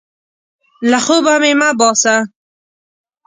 [0.89, 2.15] له خوبه مې مه باسه!